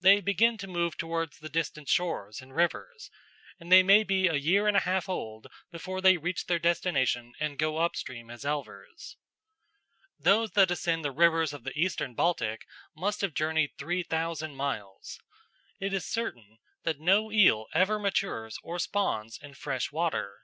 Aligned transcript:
They 0.00 0.20
begin 0.20 0.56
to 0.58 0.68
move 0.68 0.96
towards 0.96 1.40
the 1.40 1.48
distant 1.48 1.88
shores 1.88 2.40
and 2.40 2.54
rivers, 2.54 3.10
and 3.58 3.72
they 3.72 3.82
may 3.82 4.04
be 4.04 4.28
a 4.28 4.36
year 4.36 4.68
and 4.68 4.76
a 4.76 4.86
half 4.86 5.08
old 5.08 5.48
before 5.72 6.00
they 6.00 6.16
reach 6.16 6.46
their 6.46 6.60
destination 6.60 7.32
and 7.40 7.58
go 7.58 7.78
up 7.78 7.96
stream 7.96 8.30
as 8.30 8.44
elvers. 8.44 9.16
Those 10.16 10.52
that 10.52 10.70
ascend 10.70 11.04
the 11.04 11.10
rivers 11.10 11.52
of 11.52 11.64
the 11.64 11.76
Eastern 11.76 12.14
Baltic 12.14 12.66
must 12.94 13.20
have 13.20 13.34
journeyed 13.34 13.72
three 13.76 14.04
thousand 14.04 14.54
miles. 14.54 15.18
It 15.80 15.92
is 15.92 16.06
certain 16.06 16.58
that 16.84 17.00
no 17.00 17.32
eel 17.32 17.66
ever 17.74 17.98
matures 17.98 18.58
or 18.62 18.78
spawns 18.78 19.40
in 19.42 19.54
fresh 19.54 19.90
water. 19.90 20.36